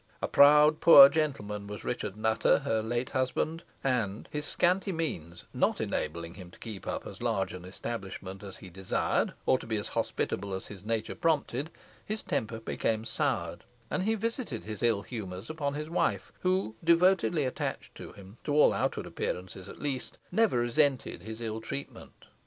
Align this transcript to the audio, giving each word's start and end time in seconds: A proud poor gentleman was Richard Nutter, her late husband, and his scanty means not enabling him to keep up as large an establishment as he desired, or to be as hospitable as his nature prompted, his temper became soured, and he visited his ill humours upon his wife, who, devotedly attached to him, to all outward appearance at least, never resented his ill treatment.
A 0.19 0.27
proud 0.27 0.79
poor 0.79 1.09
gentleman 1.09 1.67
was 1.67 1.83
Richard 1.83 2.17
Nutter, 2.17 2.63
her 2.65 2.81
late 2.81 3.11
husband, 3.11 3.61
and 3.83 4.27
his 4.31 4.47
scanty 4.47 4.91
means 4.91 5.43
not 5.53 5.79
enabling 5.79 6.33
him 6.33 6.49
to 6.49 6.57
keep 6.57 6.87
up 6.87 7.05
as 7.05 7.21
large 7.21 7.53
an 7.53 7.65
establishment 7.65 8.41
as 8.41 8.57
he 8.57 8.71
desired, 8.71 9.33
or 9.45 9.59
to 9.59 9.67
be 9.67 9.77
as 9.77 9.89
hospitable 9.89 10.55
as 10.55 10.65
his 10.65 10.83
nature 10.83 11.13
prompted, 11.13 11.69
his 12.03 12.23
temper 12.23 12.59
became 12.59 13.05
soured, 13.05 13.63
and 13.91 14.01
he 14.01 14.15
visited 14.15 14.63
his 14.63 14.81
ill 14.81 15.03
humours 15.03 15.51
upon 15.51 15.75
his 15.75 15.87
wife, 15.87 16.31
who, 16.39 16.73
devotedly 16.83 17.45
attached 17.45 17.93
to 17.93 18.11
him, 18.11 18.37
to 18.43 18.55
all 18.55 18.73
outward 18.73 19.05
appearance 19.05 19.55
at 19.55 19.79
least, 19.79 20.17
never 20.31 20.57
resented 20.57 21.21
his 21.21 21.41
ill 21.41 21.61
treatment. 21.61 22.25